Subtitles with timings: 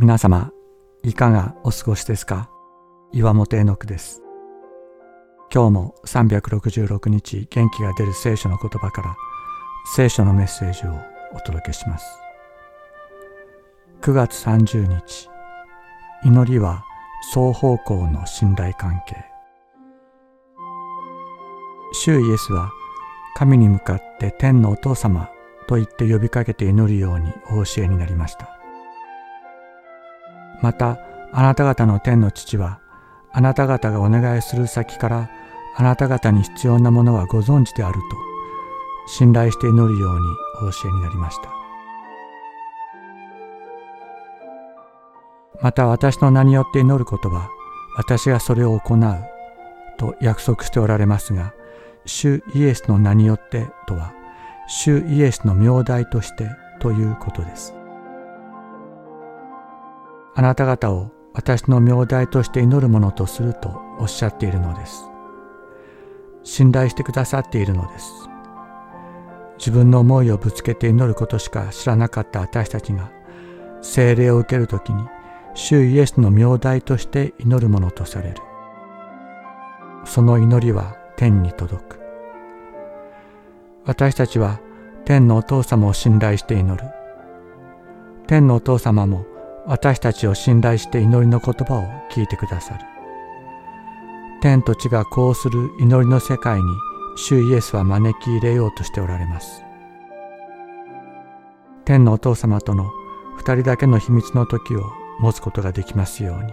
[0.00, 0.50] 皆様、
[1.02, 2.48] いかがお過ごしですか？
[3.12, 4.22] 岩本絵の句です。
[5.52, 9.14] 今日も366日元気が出る聖書の言葉から
[9.94, 10.98] 聖書のメッセージを
[11.34, 12.06] お届けします。
[14.00, 15.28] 9月30日、
[16.24, 16.82] 祈りは
[17.34, 19.22] 双方向の信頼関係。
[21.92, 22.70] 主イエスは
[23.36, 25.28] 神に向かって天のお父様
[25.68, 28.56] と言って呼びかけて祈るようにお教えになりました。
[30.62, 30.98] また
[31.32, 32.80] あなた方の天の父は
[33.32, 35.30] あなた方がお願いする先から
[35.76, 38.16] あなた方に必要なものはご存知であると
[39.06, 40.26] 信頼して祈るように
[40.68, 41.60] お教えになりました。
[45.62, 47.50] また私の名によって祈ることは
[47.96, 49.24] 私がそれを行う
[49.98, 51.52] と約束しておられますが
[52.06, 54.14] 主イエスの名によってとは
[54.68, 56.48] 主イエスの名代として
[56.80, 57.79] ということです。
[60.34, 65.04] あなた方を私の名代として祈るものとするとおっしゃっているのです。
[66.42, 68.28] 信頼してくださっているのです。
[69.58, 73.10] 自分の思いをぶつけて祈ることしか知らなかった私たちが
[73.82, 75.04] 聖霊を受けるときに
[75.54, 78.36] 主イエスの名代として祈るものとされる。
[80.04, 82.00] その祈りは天に届く。
[83.84, 84.60] 私たちは
[85.04, 86.88] 天のお父様を信頼して祈る。
[88.26, 89.26] 天のお父様も
[89.70, 92.84] 私たちを信頼して祈りの言葉を聞いてくださる。
[94.42, 96.64] 天と地がこうする祈りの世界に
[97.14, 99.62] 主イエスは招き入れようとしておられます。
[101.84, 102.90] 天のお父様との
[103.36, 104.82] 二人だけの秘密の時を
[105.20, 106.52] 持つことができますように。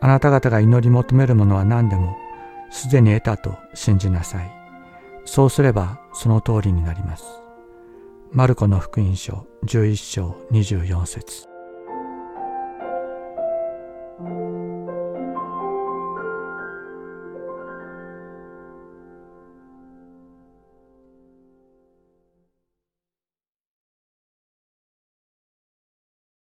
[0.00, 2.16] あなた方が祈り求めるものは何でも
[2.70, 4.50] すでに得たと信じなさい。
[5.24, 7.24] そうすればその通りになります。
[8.30, 11.47] マルコの福音書11章24節。